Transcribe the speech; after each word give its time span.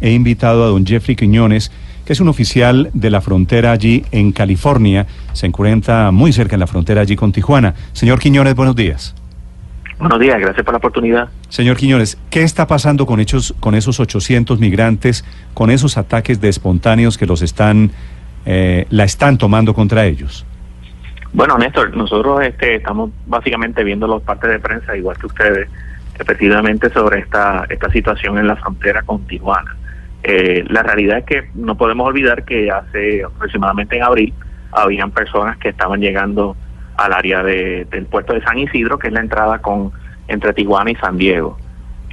He 0.00 0.12
invitado 0.12 0.64
a 0.64 0.68
don 0.68 0.86
Jeffrey 0.86 1.16
Quiñones, 1.16 1.70
que 2.04 2.12
es 2.12 2.20
un 2.20 2.28
oficial 2.28 2.90
de 2.92 3.10
la 3.10 3.20
frontera 3.20 3.72
allí 3.72 4.04
en 4.10 4.32
California. 4.32 5.06
Se 5.32 5.46
encuentra 5.46 6.10
muy 6.10 6.32
cerca 6.32 6.56
en 6.56 6.60
la 6.60 6.66
frontera 6.66 7.00
allí 7.00 7.16
con 7.16 7.32
Tijuana. 7.32 7.74
Señor 7.92 8.18
Quiñones, 8.18 8.54
buenos 8.54 8.76
días. 8.76 9.14
Buenos 9.98 10.18
días, 10.18 10.38
gracias 10.40 10.64
por 10.64 10.74
la 10.74 10.78
oportunidad. 10.78 11.28
Señor 11.48 11.76
Quiñones, 11.76 12.18
¿qué 12.28 12.42
está 12.42 12.66
pasando 12.66 13.06
con, 13.06 13.20
hechos, 13.20 13.54
con 13.60 13.74
esos 13.74 14.00
800 14.00 14.58
migrantes, 14.58 15.24
con 15.54 15.70
esos 15.70 15.96
ataques 15.96 16.40
de 16.40 16.48
espontáneos 16.48 17.16
que 17.16 17.26
los 17.26 17.42
están, 17.42 17.90
eh, 18.44 18.86
la 18.90 19.04
están 19.04 19.38
tomando 19.38 19.72
contra 19.72 20.04
ellos? 20.04 20.44
Bueno, 21.32 21.58
Néstor, 21.58 21.96
nosotros 21.96 22.42
este, 22.42 22.76
estamos 22.76 23.10
básicamente 23.26 23.82
viendo 23.82 24.06
los 24.06 24.22
partes 24.22 24.50
de 24.50 24.58
prensa, 24.58 24.96
igual 24.96 25.16
que 25.16 25.26
ustedes, 25.26 25.68
efectivamente 26.18 26.90
sobre 26.90 27.20
esta, 27.20 27.64
esta 27.68 27.90
situación 27.90 28.38
en 28.38 28.48
la 28.48 28.56
frontera 28.56 29.02
con 29.02 29.24
Tijuana. 29.26 29.76
Eh, 30.26 30.64
la 30.68 30.82
realidad 30.82 31.18
es 31.18 31.24
que 31.24 31.50
no 31.54 31.76
podemos 31.76 32.08
olvidar 32.08 32.44
que 32.44 32.70
hace 32.70 33.22
aproximadamente 33.22 33.96
en 33.96 34.02
abril 34.02 34.34
habían 34.72 35.10
personas 35.10 35.58
que 35.58 35.68
estaban 35.68 36.00
llegando 36.00 36.56
al 36.96 37.12
área 37.12 37.42
de, 37.42 37.86
del 37.90 38.06
puerto 38.06 38.32
de 38.32 38.42
San 38.42 38.58
Isidro, 38.58 38.98
que 38.98 39.08
es 39.08 39.12
la 39.12 39.20
entrada 39.20 39.58
con 39.58 39.92
entre 40.26 40.54
Tijuana 40.54 40.90
y 40.90 40.94
San 40.96 41.18
Diego. 41.18 41.58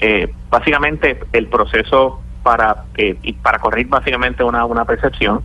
Eh, 0.01 0.29
básicamente 0.49 1.19
el 1.31 1.47
proceso 1.47 2.21
para 2.43 2.83
eh, 2.97 3.15
y 3.23 3.31
para 3.33 3.59
corregir 3.59 3.87
básicamente 3.87 4.43
una, 4.43 4.65
una 4.65 4.83
percepción, 4.83 5.41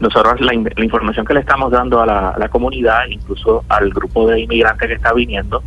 nosotros 0.00 0.40
la, 0.40 0.52
la 0.76 0.84
información 0.84 1.24
que 1.24 1.34
le 1.34 1.40
estamos 1.40 1.70
dando 1.70 2.02
a 2.02 2.06
la, 2.06 2.30
a 2.30 2.38
la, 2.38 2.48
comunidad, 2.48 3.06
incluso 3.08 3.64
al 3.68 3.90
grupo 3.90 4.26
de 4.26 4.40
inmigrantes 4.40 4.88
que 4.88 4.94
está 4.94 5.12
viniendo, 5.12 5.62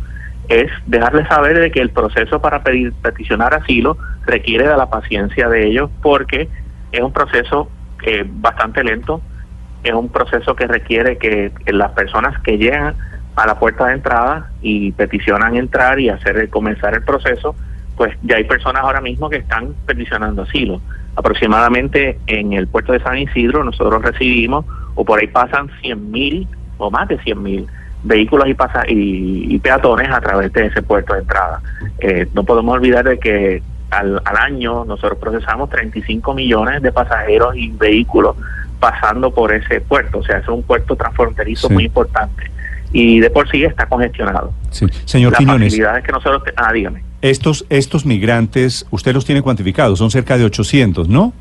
es 0.48 0.70
dejarles 0.86 1.28
saber 1.28 1.58
de 1.58 1.70
que 1.70 1.80
el 1.80 1.90
proceso 1.90 2.40
para 2.40 2.62
pedir 2.62 2.92
peticionar 2.94 3.54
asilo 3.54 3.96
requiere 4.26 4.68
de 4.68 4.76
la 4.76 4.90
paciencia 4.90 5.48
de 5.48 5.66
ellos 5.66 5.90
porque 6.02 6.48
es 6.90 7.00
un 7.00 7.12
proceso 7.12 7.70
eh, 8.04 8.24
bastante 8.26 8.84
lento, 8.84 9.22
es 9.84 9.92
un 9.92 10.08
proceso 10.08 10.54
que 10.54 10.66
requiere 10.66 11.18
que, 11.18 11.52
las 11.66 11.92
personas 11.92 12.40
que 12.42 12.58
llegan 12.58 12.94
a 13.36 13.46
la 13.46 13.58
puerta 13.58 13.86
de 13.86 13.94
entrada 13.94 14.50
y 14.60 14.92
peticionan 14.92 15.56
entrar 15.56 15.98
y 15.98 16.08
hacer 16.08 16.48
comenzar 16.50 16.94
el 16.94 17.02
proceso, 17.02 17.54
pues 17.96 18.16
ya 18.22 18.36
hay 18.36 18.44
personas 18.44 18.82
ahora 18.82 19.00
mismo 19.00 19.30
que 19.30 19.38
están 19.38 19.74
peticionando 19.86 20.42
asilo. 20.42 20.80
Aproximadamente 21.16 22.18
en 22.26 22.52
el 22.52 22.66
puerto 22.66 22.92
de 22.92 23.00
San 23.00 23.18
Isidro 23.18 23.64
nosotros 23.64 24.02
recibimos 24.02 24.66
o 24.94 25.04
por 25.04 25.20
ahí 25.20 25.28
pasan 25.28 25.70
100 25.80 26.10
mil 26.10 26.48
o 26.78 26.90
más 26.90 27.08
de 27.08 27.18
100 27.18 27.42
mil 27.42 27.66
vehículos 28.02 28.48
y, 28.48 28.54
pasa 28.54 28.82
y, 28.88 29.54
y, 29.54 29.58
peatones 29.58 30.10
a 30.10 30.20
través 30.20 30.52
de 30.52 30.66
ese 30.66 30.82
puerto 30.82 31.14
de 31.14 31.20
entrada. 31.20 31.60
Eh, 31.98 32.26
no 32.34 32.44
podemos 32.44 32.74
olvidar 32.74 33.04
de 33.04 33.18
que 33.18 33.62
al, 33.90 34.20
al 34.24 34.36
año 34.36 34.84
nosotros 34.84 35.18
procesamos 35.18 35.70
35 35.70 36.34
millones 36.34 36.82
de 36.82 36.92
pasajeros 36.92 37.56
y 37.56 37.68
vehículos 37.70 38.36
pasando 38.80 39.30
por 39.30 39.54
ese 39.54 39.80
puerto, 39.80 40.18
o 40.18 40.24
sea, 40.24 40.38
es 40.38 40.48
un 40.48 40.62
puerto 40.64 40.96
transfronterizo 40.96 41.68
sí. 41.68 41.74
muy 41.74 41.84
importante 41.84 42.50
y 42.92 43.20
de 43.20 43.30
por 43.30 43.48
sí 43.50 43.64
está 43.64 43.86
congestionado. 43.86 44.52
Sí. 44.70 44.86
Señor 45.04 45.32
Las 45.32 45.38
Quiñones, 45.38 45.68
facilidades 45.68 46.04
que 46.04 46.12
nosotros... 46.12 46.44
Te... 46.44 46.52
Ah, 46.56 46.72
dígame. 46.72 47.02
Estos, 47.22 47.64
estos 47.70 48.04
migrantes, 48.04 48.86
usted 48.90 49.14
los 49.14 49.24
tiene 49.24 49.42
cuantificados, 49.42 49.98
son 49.98 50.10
cerca 50.10 50.36
de 50.36 50.44
800, 50.44 51.08
¿no? 51.08 51.32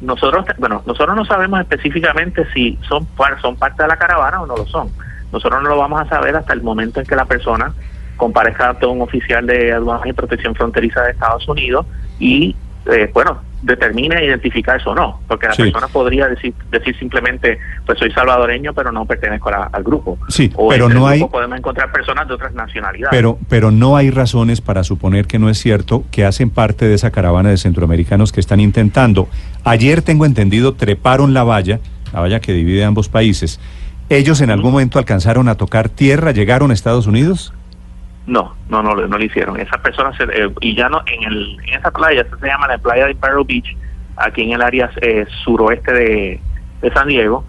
Nosotros, 0.00 0.44
bueno, 0.58 0.82
nosotros 0.86 1.16
no 1.16 1.24
sabemos 1.24 1.60
específicamente 1.60 2.46
si 2.52 2.78
son, 2.88 3.06
son 3.40 3.56
parte 3.56 3.82
de 3.82 3.88
la 3.88 3.96
caravana 3.96 4.42
o 4.42 4.46
no 4.46 4.56
lo 4.56 4.66
son. 4.66 4.88
Nosotros 5.36 5.62
no 5.62 5.68
lo 5.68 5.76
vamos 5.76 6.00
a 6.00 6.08
saber 6.08 6.34
hasta 6.34 6.54
el 6.54 6.62
momento 6.62 7.00
en 7.00 7.06
que 7.06 7.14
la 7.14 7.26
persona 7.26 7.74
comparezca 8.16 8.70
ante 8.70 8.86
un 8.86 9.02
oficial 9.02 9.46
de 9.46 9.70
aduanas 9.70 10.06
y 10.06 10.14
protección 10.14 10.54
fronteriza 10.54 11.02
de 11.02 11.10
Estados 11.10 11.46
Unidos 11.46 11.84
y, 12.18 12.56
eh, 12.86 13.10
bueno, 13.12 13.42
determine 13.60 14.24
identificar 14.24 14.80
eso 14.80 14.92
o 14.92 14.94
no, 14.94 15.20
porque 15.28 15.48
la 15.48 15.52
sí. 15.52 15.62
persona 15.64 15.88
podría 15.88 16.26
decir, 16.28 16.54
decir 16.70 16.96
simplemente, 16.98 17.58
pues 17.84 17.98
soy 17.98 18.10
salvadoreño, 18.12 18.72
pero 18.72 18.92
no 18.92 19.04
pertenezco 19.04 19.50
la, 19.50 19.64
al 19.64 19.82
grupo. 19.82 20.18
Sí, 20.28 20.50
o 20.54 20.70
pero 20.70 20.88
no 20.88 21.06
hay. 21.06 21.22
Podemos 21.24 21.58
encontrar 21.58 21.92
personas 21.92 22.26
de 22.28 22.32
otras 22.32 22.54
nacionalidades. 22.54 23.14
Pero, 23.14 23.38
pero 23.50 23.70
no 23.70 23.98
hay 23.98 24.10
razones 24.10 24.62
para 24.62 24.84
suponer 24.84 25.26
que 25.26 25.38
no 25.38 25.50
es 25.50 25.58
cierto 25.58 26.04
que 26.10 26.24
hacen 26.24 26.48
parte 26.48 26.86
de 26.86 26.94
esa 26.94 27.10
caravana 27.10 27.50
de 27.50 27.58
centroamericanos 27.58 28.32
que 28.32 28.40
están 28.40 28.60
intentando. 28.60 29.28
Ayer 29.64 30.00
tengo 30.00 30.24
entendido 30.24 30.72
treparon 30.72 31.34
la 31.34 31.44
valla, 31.44 31.80
la 32.14 32.20
valla 32.20 32.40
que 32.40 32.54
divide 32.54 32.84
ambos 32.84 33.10
países. 33.10 33.60
¿Ellos 34.08 34.40
en 34.40 34.50
algún 34.50 34.72
momento 34.72 34.98
alcanzaron 34.98 35.48
a 35.48 35.56
tocar 35.56 35.88
tierra, 35.88 36.30
llegaron 36.30 36.70
a 36.70 36.74
Estados 36.74 37.06
Unidos? 37.06 37.52
No, 38.26 38.54
no, 38.68 38.82
no, 38.82 38.94
no 38.94 39.18
lo 39.18 39.24
hicieron. 39.24 39.58
Esas 39.58 39.80
personas, 39.80 40.16
se, 40.16 40.24
eh, 40.24 40.50
y 40.60 40.76
ya 40.76 40.88
no, 40.88 41.00
en, 41.06 41.24
el, 41.24 41.58
en 41.66 41.74
esa 41.74 41.90
playa, 41.90 42.22
esa 42.22 42.38
se 42.38 42.46
llama 42.46 42.68
la 42.68 42.78
playa 42.78 43.06
de 43.06 43.12
Imperial 43.12 43.44
Beach, 43.46 43.76
aquí 44.16 44.42
en 44.42 44.52
el 44.52 44.62
área 44.62 44.90
eh, 45.00 45.26
suroeste 45.44 45.92
de, 45.92 46.40
de, 46.82 46.90
San 46.92 47.08
Diego, 47.08 47.44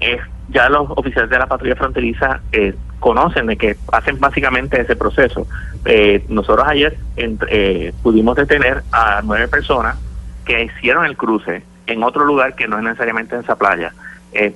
eh, 0.00 0.18
ya 0.48 0.68
los 0.68 0.90
oficiales 0.90 1.30
de 1.30 1.38
la 1.38 1.46
patrulla 1.46 1.76
fronteriza 1.76 2.40
eh, 2.52 2.74
conocen 2.98 3.46
de 3.46 3.56
que 3.56 3.76
hacen 3.92 4.18
básicamente 4.20 4.80
ese 4.80 4.96
proceso. 4.96 5.46
nosotros 6.28 6.66
ayer 6.68 6.98
entre, 7.16 7.94
pudimos 8.02 8.36
detener 8.36 8.82
a 8.92 9.22
nueve 9.24 9.48
personas 9.48 9.96
que 10.44 10.64
hicieron 10.64 11.06
el 11.06 11.16
cruce 11.16 11.62
en 11.86 12.02
otro 12.02 12.24
lugar 12.24 12.54
que 12.54 12.68
no 12.68 12.76
es 12.78 12.84
necesariamente 12.84 13.34
en 13.34 13.42
esa 13.42 13.56
playa, 13.56 13.92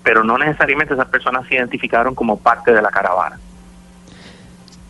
pero 0.03 0.25
no 0.25 0.39
necesariamente 0.39 0.95
esas 0.95 1.09
personas 1.09 1.47
se 1.49 1.55
identificaron 1.55 2.15
como 2.15 2.39
parte 2.39 2.73
de 2.73 2.83
la 2.83 2.91
caravana. 2.91 3.39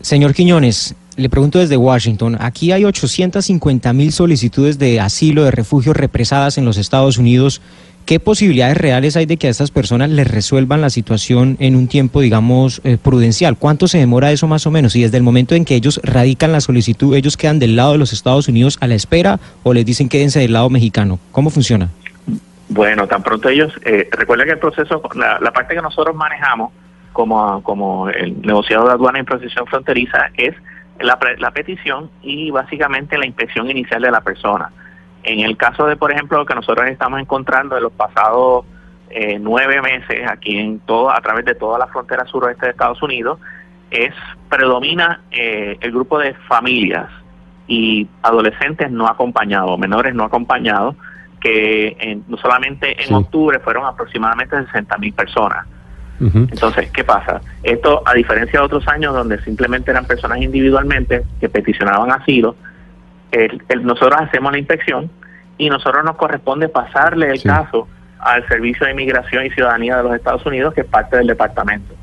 Señor 0.01 0.33
Quiñones, 0.33 0.95
le 1.17 1.29
pregunto 1.29 1.59
desde 1.59 1.77
Washington, 1.77 2.37
aquí 2.39 2.71
hay 2.71 2.85
850 2.85 3.91
mil 3.93 4.11
solicitudes 4.11 4.77
de 4.77 4.99
asilo, 4.99 5.43
de 5.43 5.51
refugio 5.51 5.93
represadas 5.93 6.57
en 6.57 6.65
los 6.65 6.77
Estados 6.77 7.17
Unidos. 7.17 7.61
¿Qué 8.05 8.19
posibilidades 8.19 8.77
reales 8.77 9.15
hay 9.15 9.25
de 9.25 9.37
que 9.37 9.47
a 9.47 9.49
estas 9.49 9.71
personas 9.71 10.11
les 10.11 10.27
resuelvan 10.27 10.81
la 10.81 10.91
situación 10.91 11.57
en 11.59 11.75
un 11.75 11.87
tiempo, 11.87 12.21
digamos, 12.21 12.81
eh, 12.83 12.97
prudencial? 13.01 13.57
¿Cuánto 13.57 13.87
se 13.87 13.97
demora 13.97 14.31
eso 14.31 14.45
más 14.45 14.67
o 14.67 14.71
menos? 14.71 14.95
Y 14.95 15.01
desde 15.01 15.17
el 15.17 15.23
momento 15.23 15.55
en 15.55 15.65
que 15.65 15.73
ellos 15.73 15.99
radican 16.03 16.51
la 16.51 16.61
solicitud, 16.61 17.15
¿ellos 17.15 17.35
quedan 17.35 17.57
del 17.57 17.75
lado 17.75 17.93
de 17.93 17.97
los 17.97 18.13
Estados 18.13 18.47
Unidos 18.47 18.77
a 18.81 18.87
la 18.87 18.93
espera 18.93 19.39
o 19.63 19.73
les 19.73 19.85
dicen 19.85 20.07
quédense 20.07 20.39
del 20.39 20.53
lado 20.53 20.69
mexicano? 20.69 21.17
¿Cómo 21.31 21.49
funciona? 21.49 21.89
Bueno, 22.69 23.07
tan 23.07 23.21
pronto 23.21 23.49
ellos, 23.49 23.73
eh, 23.83 24.09
recuerda 24.11 24.45
que 24.45 24.51
el 24.51 24.59
proceso, 24.59 25.01
la, 25.15 25.39
la 25.39 25.51
parte 25.51 25.75
que 25.75 25.81
nosotros 25.81 26.15
manejamos, 26.15 26.71
como, 27.13 27.63
como 27.63 28.09
el 28.09 28.41
negociado 28.41 28.87
de 28.87 28.91
aduana 28.91 29.19
y 29.19 29.23
protección 29.23 29.65
fronteriza 29.67 30.29
es 30.35 30.53
la, 30.99 31.17
la, 31.37 31.51
petición 31.51 32.09
y 32.21 32.51
básicamente 32.51 33.17
la 33.17 33.25
inspección 33.25 33.69
inicial 33.69 34.01
de 34.01 34.11
la 34.11 34.21
persona. 34.21 34.71
En 35.23 35.39
el 35.39 35.55
caso 35.57 35.87
de, 35.87 35.95
por 35.95 36.11
ejemplo, 36.11 36.37
lo 36.37 36.45
que 36.45 36.55
nosotros 36.55 36.87
estamos 36.87 37.19
encontrando 37.19 37.77
en 37.77 37.83
los 37.83 37.93
pasados 37.93 38.65
eh, 39.09 39.37
nueve 39.39 39.81
meses 39.81 40.29
aquí 40.29 40.57
en 40.57 40.79
todo, 40.79 41.09
a 41.09 41.21
través 41.21 41.45
de 41.45 41.55
toda 41.55 41.79
la 41.79 41.87
frontera 41.87 42.25
suroeste 42.25 42.65
de 42.65 42.71
Estados 42.73 43.01
Unidos, 43.01 43.39
es 43.91 44.13
predomina 44.49 45.21
eh, 45.31 45.77
el 45.79 45.91
grupo 45.91 46.19
de 46.19 46.33
familias 46.49 47.09
y 47.67 48.07
adolescentes 48.23 48.91
no 48.91 49.07
acompañados, 49.07 49.79
menores 49.79 50.13
no 50.13 50.25
acompañados, 50.25 50.95
que 51.45 51.95
en, 51.99 52.23
no 52.27 52.37
solamente 52.37 52.99
en 52.99 53.09
sí. 53.09 53.13
octubre 53.13 53.59
fueron 53.59 53.85
aproximadamente 53.85 54.55
60 54.65 54.97
mil 54.97 55.13
personas. 55.13 55.67
Uh 56.19 56.23
-huh. 56.23 56.47
Entonces, 56.51 56.89
¿qué 56.89 57.03
pasa? 57.03 57.39
Esto, 57.61 58.01
a 58.03 58.15
diferencia 58.15 58.59
de 58.59 58.65
otros 58.65 58.87
años 58.87 59.13
donde 59.13 59.39
simplemente 59.43 59.91
eran 59.91 60.05
personas 60.05 60.39
individualmente 60.41 61.23
que 61.39 61.47
peticionaban 61.47 62.11
asilo, 62.11 62.55
el, 63.31 63.61
el, 63.69 63.85
nosotros 63.85 64.19
hacemos 64.19 64.53
la 64.53 64.57
inspección 64.57 65.11
y 65.59 65.69
nosotros 65.69 66.03
nos 66.03 66.15
corresponde 66.15 66.67
pasarle 66.67 67.29
el 67.29 67.37
sí. 67.37 67.47
caso 67.47 67.87
al 68.17 68.47
Servicio 68.47 68.87
de 68.87 68.93
Inmigración 68.93 69.45
y 69.45 69.51
Ciudadanía 69.51 69.97
de 69.97 70.03
los 70.03 70.15
Estados 70.15 70.43
Unidos, 70.47 70.73
que 70.73 70.81
es 70.81 70.87
parte 70.87 71.17
del 71.17 71.27
departamento. 71.27 71.93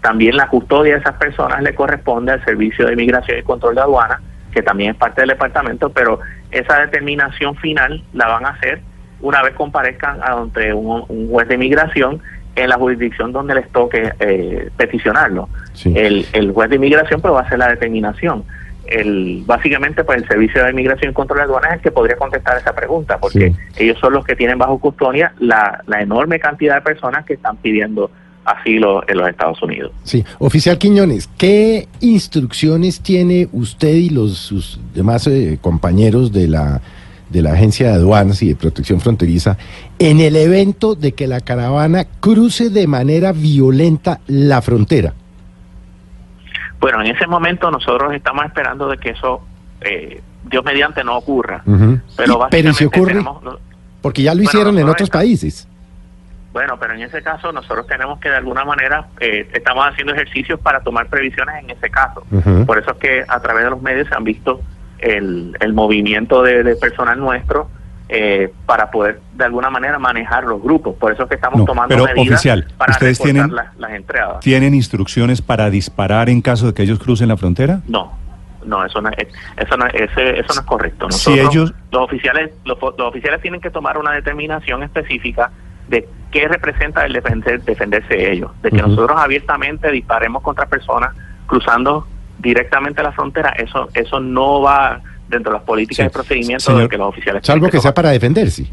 También 0.00 0.36
la 0.36 0.48
custodia 0.48 0.94
de 0.94 1.00
esas 1.00 1.14
personas 1.14 1.62
le 1.62 1.72
corresponde 1.72 2.32
al 2.32 2.44
Servicio 2.44 2.86
de 2.86 2.94
Inmigración 2.94 3.38
y 3.38 3.42
Control 3.44 3.76
de 3.76 3.82
Aduana, 3.82 4.20
que 4.50 4.62
también 4.62 4.90
es 4.90 4.96
parte 4.96 5.20
del 5.20 5.28
departamento, 5.28 5.90
pero 5.90 6.18
esa 6.50 6.80
determinación 6.80 7.54
final 7.56 8.02
la 8.12 8.26
van 8.26 8.44
a 8.44 8.48
hacer 8.48 8.80
una 9.20 9.42
vez 9.42 9.54
comparezcan 9.54 10.20
ante 10.22 10.72
un, 10.72 11.04
un 11.08 11.28
juez 11.28 11.48
de 11.48 11.54
inmigración 11.54 12.20
en 12.54 12.68
la 12.68 12.76
jurisdicción 12.76 13.32
donde 13.32 13.54
les 13.54 13.68
toque 13.70 14.12
eh, 14.20 14.70
peticionarlo. 14.76 15.48
Sí. 15.74 15.92
El, 15.96 16.26
el, 16.32 16.52
juez 16.52 16.70
de 16.70 16.76
inmigración 16.76 17.20
pues 17.20 17.32
va 17.32 17.40
a 17.40 17.42
hacer 17.42 17.58
la 17.58 17.68
determinación. 17.68 18.44
el 18.86 19.42
básicamente 19.46 20.02
pues 20.04 20.22
el 20.22 20.28
Servicio 20.28 20.64
de 20.64 20.70
Inmigración 20.70 21.10
y 21.12 21.14
Control 21.14 21.38
de 21.38 21.44
Aduanas 21.44 21.70
es 21.70 21.76
el 21.76 21.82
que 21.82 21.90
podría 21.90 22.16
contestar 22.16 22.56
esa 22.58 22.74
pregunta, 22.74 23.18
porque 23.18 23.52
ellos 23.76 23.98
son 24.00 24.12
los 24.14 24.24
que 24.24 24.34
tienen 24.34 24.58
bajo 24.58 24.78
custodia 24.78 25.32
la, 25.38 25.82
la 25.86 26.02
enorme 26.02 26.40
cantidad 26.40 26.76
de 26.76 26.80
personas 26.82 27.24
que 27.24 27.34
están 27.34 27.56
pidiendo 27.58 28.10
asilo 28.44 29.04
en 29.06 29.18
los 29.18 29.28
Estados 29.28 29.62
Unidos. 29.62 29.92
Sí, 30.04 30.24
oficial 30.38 30.78
Quiñones, 30.78 31.28
¿qué 31.36 31.86
instrucciones 32.00 33.00
tiene 33.00 33.48
usted 33.52 33.94
y 33.94 34.10
los 34.10 34.38
sus 34.38 34.80
demás 34.94 35.26
eh, 35.26 35.58
compañeros 35.60 36.32
de 36.32 36.48
la 36.48 36.80
de 37.30 37.42
la 37.42 37.52
Agencia 37.52 37.88
de 37.88 37.94
Aduanas 37.94 38.42
y 38.42 38.48
de 38.48 38.56
Protección 38.56 39.00
Fronteriza 39.00 39.56
en 39.98 40.20
el 40.20 40.36
evento 40.36 40.94
de 40.94 41.12
que 41.12 41.26
la 41.26 41.40
caravana 41.40 42.06
cruce 42.20 42.70
de 42.70 42.86
manera 42.86 43.32
violenta 43.32 44.20
la 44.26 44.62
frontera? 44.62 45.14
Bueno, 46.80 47.02
en 47.02 47.08
ese 47.14 47.26
momento 47.26 47.70
nosotros 47.70 48.12
estamos 48.14 48.44
esperando 48.46 48.88
de 48.88 48.96
que 48.98 49.10
eso, 49.10 49.40
eh, 49.80 50.20
Dios 50.50 50.64
mediante, 50.64 51.02
no 51.02 51.16
ocurra. 51.16 51.62
Ujú. 51.66 51.98
Pero, 52.16 52.34
Y- 52.46 52.50
pero 52.50 52.72
si 52.72 52.84
ocurre, 52.84 53.12
tenemos- 53.14 53.42
porque 54.00 54.22
ya 54.22 54.32
lo 54.32 54.38
Bueno, 54.38 54.48
hicieron 54.50 54.78
en 54.78 54.88
otros 54.88 55.10
países. 55.10 55.66
Bueno, 56.52 56.76
pero 56.80 56.94
en 56.94 57.02
ese 57.02 57.20
caso 57.22 57.52
nosotros 57.52 57.86
tenemos 57.86 58.18
que 58.20 58.28
de 58.30 58.36
alguna 58.36 58.64
manera, 58.64 59.06
eh, 59.20 59.48
estamos 59.52 59.86
haciendo 59.86 60.14
ejercicios 60.14 60.58
para 60.60 60.80
tomar 60.80 61.06
previsiones 61.08 61.56
en 61.62 61.70
ese 61.70 61.90
caso. 61.90 62.22
Por 62.66 62.78
eso 62.78 62.92
es 62.92 62.96
que 62.98 63.24
a 63.28 63.40
través 63.40 63.64
de 63.64 63.70
los 63.70 63.82
medios 63.82 64.08
se 64.08 64.14
han 64.14 64.24
visto 64.24 64.60
el, 64.98 65.56
el 65.60 65.72
movimiento 65.72 66.42
de, 66.42 66.62
de 66.62 66.76
personal 66.76 67.18
nuestro 67.18 67.68
eh, 68.10 68.52
para 68.66 68.90
poder 68.90 69.20
de 69.34 69.44
alguna 69.44 69.68
manera 69.70 69.98
manejar 69.98 70.44
los 70.44 70.62
grupos. 70.62 70.94
Por 70.96 71.12
eso 71.12 71.24
es 71.24 71.28
que 71.28 71.34
estamos 71.34 71.58
No, 71.60 71.64
tomando 71.66 71.94
pero, 71.94 72.04
medidas 72.06 72.34
oficial, 72.38 72.66
para 72.78 72.92
¿ustedes 72.92 73.18
tienen- 73.18 73.54
las, 73.54 73.76
las 73.76 73.90
entradas. 73.92 74.40
¿Tienen 74.40 74.74
instrucciones 74.74 75.42
para 75.42 75.68
disparar 75.70 76.28
en 76.30 76.40
caso 76.40 76.66
de 76.68 76.74
que 76.74 76.82
ellos 76.82 76.98
crucen 76.98 77.28
la 77.28 77.36
frontera? 77.36 77.80
No, 77.86 78.16
no, 78.64 78.84
eso 78.84 79.00
no 79.02 79.10
es, 79.10 79.28
eso 79.58 79.76
no, 79.76 79.86
ese- 79.86 80.40
eso 80.40 80.54
no 80.54 80.60
es 80.60 80.66
correcto. 80.66 81.10
Si 81.10 81.30
Nosotros, 81.30 81.54
ellos- 81.54 81.74
los 81.92 82.02
oficiales, 82.02 82.50
los, 82.64 82.78
oficiales 82.82 83.42
tienen 83.42 83.60
que 83.60 83.70
tomar 83.70 83.98
una 83.98 84.12
determinación 84.12 84.82
específica 84.82 85.50
de 85.88 86.08
qué 86.30 86.48
representa 86.48 87.04
el 87.04 87.12
defender, 87.12 87.62
defenderse 87.62 88.14
de 88.14 88.32
ellos, 88.32 88.50
de 88.62 88.70
que 88.70 88.82
nosotros 88.82 89.18
abiertamente 89.20 89.90
disparemos 89.90 90.42
contra 90.42 90.66
personas 90.66 91.14
cruzando 91.46 92.06
directamente 92.38 93.02
la 93.02 93.12
frontera, 93.12 93.50
eso, 93.56 93.88
eso 93.94 94.20
no 94.20 94.60
va 94.62 95.00
dentro 95.28 95.52
de 95.52 95.58
las 95.58 95.66
políticas 95.66 96.04
Sí. 96.04 96.10
y 96.10 96.12
procedimientos 96.12 96.64
Señor, 96.64 96.82
de 96.82 96.88
que 96.88 96.96
los 96.98 97.08
oficiales 97.08 97.46
Salvo 97.46 97.68
que 97.68 97.80
sea 97.80 97.92
para 97.92 98.10
defenderse. 98.10 98.66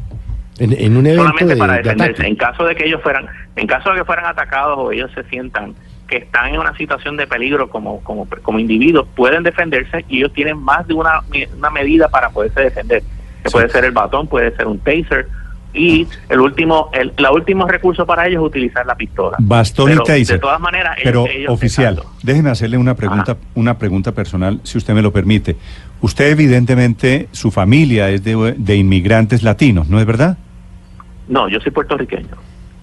En, 0.57 0.71
en 0.71 0.95
un 0.95 1.06
evento 1.06 1.23
solamente 1.23 1.53
de, 1.56 1.59
para 1.59 1.73
de 1.73 1.79
defenderse. 1.83 2.27
En 2.27 2.35
caso 2.35 2.63
de 2.65 2.75
que 2.75 2.85
ellos 2.85 3.01
fueran, 3.01 3.27
en 3.57 3.67
caso 3.67 3.91
de 3.91 3.97
que 4.00 4.06
fueran 4.06 4.25
atacados 4.25 4.77
o 4.77 4.91
ellos 4.91 5.12
se 5.13 5.23
sientan 5.25 5.73
que 6.07 6.17
están 6.17 6.53
en 6.53 6.59
una 6.59 6.75
situación 6.77 7.17
de 7.17 7.25
peligro 7.27 7.67
como 7.69 8.00
como, 8.03 8.27
como 8.44 8.59
individuos, 8.59 9.07
pueden 9.15 9.44
defenderse 9.44 10.06
y 10.07 10.19
ellos 10.19 10.31
tienen 10.33 10.57
más 10.57 10.88
de 10.88 10.94
una, 10.94 11.21
una 11.57 11.69
medida 11.71 12.07
para 12.07 12.29
poderse 12.29 12.62
defender. 12.62 13.01
Que 13.44 13.50
Sí. 13.50 13.53
puede 13.53 13.69
ser 13.69 13.83
el 13.85 13.91
batón, 13.91 14.27
puede 14.27 14.56
ser 14.56 14.67
un 14.67 14.79
taser 14.79 15.27
y 15.75 16.07
el 16.30 16.39
último 16.39 16.89
el 16.94 17.12
la 17.18 17.31
último 17.31 17.68
recurso 17.68 18.06
para 18.06 18.27
ellos 18.27 18.42
es 18.42 18.48
utilizar 18.48 18.86
la 18.86 18.95
pistola. 18.95 19.38
Bastón 19.39 19.88
Pero, 19.89 20.04
y 20.04 20.06
taser. 20.06 20.27
De 20.27 20.39
todas 20.39 20.60
maneras, 20.60 20.94
ellos- 20.98 21.04
Pero, 21.04 21.27
ellos- 21.27 21.51
oficial, 21.51 21.94
exacto. 21.95 22.13
déjeme 22.24 22.50
hacerle 22.50 22.77
una 22.77 22.95
pregunta, 22.95 23.33
Ajá. 23.33 23.42
una 23.56 23.77
pregunta 23.77 24.12
personal, 24.13 24.60
si 24.63 24.77
usted 24.77 24.94
me 24.94 25.01
lo 25.01 25.12
permite. 25.12 25.56
Usted, 26.01 26.30
evidentemente, 26.31 27.27
su 27.31 27.51
familia 27.51 28.10
es 28.10 28.24
de, 28.24 28.56
de 28.57 28.75
inmigrantes 28.75 29.44
latinos, 29.44 29.88
¿no 29.89 30.00
es 30.00 30.06
verdad? 30.06 30.38
No, 31.27 31.50
yo 31.50 31.60
soy 31.60 31.72
puertorriqueño. 31.72 32.27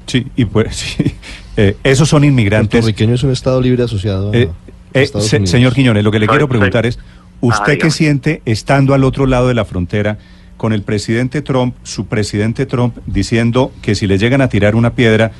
Sí, 0.06 0.27
y 0.37 0.44
pues, 0.44 0.75
sí. 0.77 1.15
Eh, 1.56 1.77
esos 1.85 2.09
son 2.09 2.25
inmigrantes. 2.25 2.81
Puertorriqueño 2.81 3.15
es 3.15 3.23
un 3.23 3.31
estado 3.31 3.61
libre 3.61 3.83
asociado 3.85 4.33
a 4.33 4.37
Eh, 4.37 4.49
eh, 4.94 5.06
se- 5.06 5.47
señor 5.47 5.75
Quiñones, 5.75 6.03
lo 6.05 6.11
que 6.11 6.19
le 6.19 6.27
Soy- 6.27 6.33
quiero 6.33 6.47
soy- 6.47 6.50
preguntar 6.50 6.87
es, 6.87 6.99
¿usted 7.41 7.75
Ah, 7.75 7.79
qué 7.81 7.91
siente 7.91 8.43
estando 8.44 8.94
al 8.94 9.05
otro 9.05 9.27
lado 9.27 9.49
de 9.49 9.55
la 9.55 9.65
frontera 9.65 10.19
con 10.62 10.73
el 10.73 10.82
presidente 10.85 11.43
Trump, 11.43 11.75
su 11.82 12.06
presidente 12.06 12.67
Trump, 12.67 12.97
diciendo 13.05 13.73
que 13.82 13.97
si 13.97 14.06
le 14.06 14.17
llegan 14.17 14.41
a 14.43 14.49
tirar 14.49 14.76
una 14.76 14.91
piedra, 14.94 15.32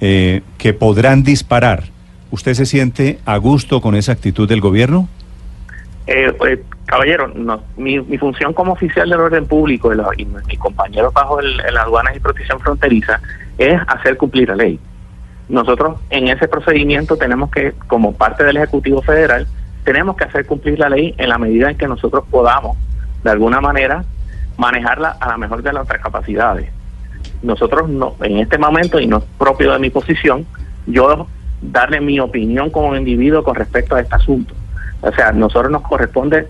eh, 0.00 0.40
que 0.56 0.72
podrán 0.72 1.22
disparar? 1.22 1.82
¿Usted 2.30 2.54
se 2.54 2.64
siente 2.64 3.18
a 3.26 3.36
gusto 3.36 3.82
con 3.82 3.94
esa 3.96 4.12
actitud 4.12 4.48
del 4.48 4.62
gobierno? 4.62 5.10
Eh, 6.06 6.32
eh, 6.48 6.62
caballero, 6.86 7.28
no, 7.28 7.60
mi, 7.76 8.00
mi 8.00 8.16
función 8.16 8.54
como 8.54 8.72
oficial 8.72 9.10
del 9.10 9.20
orden 9.20 9.46
público 9.46 9.92
y, 9.92 9.96
la- 9.98 10.08
y 10.16 10.24
mis 10.24 10.58
compañeros 10.58 11.12
bajo 11.12 11.38
el, 11.38 11.60
el 11.60 11.76
aduanas 11.76 12.16
y 12.16 12.20
protección 12.20 12.58
fronteriza 12.58 13.20
es 13.58 13.78
hacer 13.86 14.16
cumplir 14.16 14.48
la 14.48 14.56
ley. 14.56 14.80
Nosotros 15.50 16.00
en 16.08 16.28
ese 16.28 16.48
procedimiento 16.48 17.18
tenemos 17.18 17.50
que, 17.50 17.74
como 17.88 18.14
parte 18.14 18.42
del 18.42 18.56
Ejecutivo 18.56 19.02
Federal, 19.02 19.46
tenemos 19.84 20.16
que 20.16 20.24
hacer 20.24 20.46
cumplir 20.46 20.78
la 20.78 20.88
ley 20.88 21.14
en 21.18 21.28
la 21.28 21.36
medida 21.36 21.70
en 21.70 21.76
que 21.76 21.86
nosotros 21.86 22.24
podamos, 22.30 22.78
de 23.22 23.30
alguna 23.30 23.60
manera, 23.60 24.06
manejarla 24.56 25.16
a 25.20 25.28
la 25.28 25.36
mejor 25.36 25.62
de 25.62 25.72
nuestras 25.72 26.00
capacidades. 26.00 26.70
Nosotros 27.42 27.88
no, 27.88 28.16
en 28.22 28.38
este 28.38 28.58
momento, 28.58 29.00
y 29.00 29.06
no 29.06 29.18
es 29.18 29.24
propio 29.38 29.72
de 29.72 29.78
mi 29.78 29.90
posición, 29.90 30.46
yo 30.86 31.26
darle 31.60 32.00
mi 32.00 32.18
opinión 32.20 32.70
como 32.70 32.96
individuo 32.96 33.42
con 33.42 33.54
respecto 33.54 33.94
a 33.94 34.00
este 34.00 34.14
asunto. 34.14 34.54
O 35.00 35.12
sea, 35.12 35.28
a 35.28 35.32
nosotros 35.32 35.70
nos 35.70 35.82
corresponde 35.82 36.48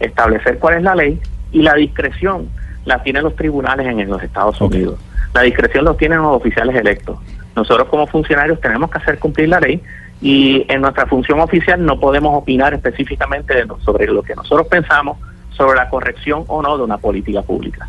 establecer 0.00 0.58
cuál 0.58 0.74
es 0.74 0.82
la 0.82 0.94
ley 0.94 1.20
y 1.52 1.62
la 1.62 1.74
discreción 1.74 2.48
la 2.84 3.02
tienen 3.02 3.22
los 3.22 3.36
tribunales 3.36 3.86
en, 3.86 4.08
los 4.08 4.22
Estados. 4.22 4.60
Unidos. 4.60 4.98
La 5.34 5.42
discreción 5.42 5.84
los 5.84 5.96
tienen 5.96 6.18
los 6.18 6.36
oficiales 6.36 6.74
electos. 6.76 7.18
Nosotros 7.54 7.88
como 7.88 8.06
funcionarios 8.06 8.60
tenemos 8.60 8.90
que 8.90 8.98
hacer 8.98 9.18
cumplir 9.18 9.48
la 9.48 9.60
ley 9.60 9.80
y 10.20 10.64
en 10.68 10.80
nuestra 10.80 11.06
función 11.06 11.40
oficial 11.40 11.84
no 11.84 11.98
podemos 12.00 12.36
opinar 12.36 12.74
específicamente 12.74 13.54
de 13.54 13.66
sobre 13.84 14.06
lo 14.06 14.22
que 14.22 14.34
nosotros 14.34 14.66
pensamos 14.68 15.18
sobre 15.56 15.76
la 15.76 15.88
corrección 15.88 16.44
o 16.48 16.62
no 16.62 16.76
de 16.76 16.84
una 16.84 16.98
política 16.98 17.42
pública. 17.42 17.88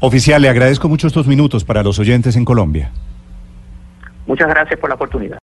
Oficial, 0.00 0.42
le 0.42 0.48
agradezco 0.48 0.88
mucho 0.88 1.06
estos 1.06 1.28
minutos 1.28 1.64
para 1.64 1.82
los 1.82 1.98
oyentes 1.98 2.34
en 2.34 2.44
Colombia. 2.44 2.90
Muchas 4.26 4.48
gracias 4.48 4.78
por 4.78 4.88
la 4.88 4.96
oportunidad. 4.96 5.40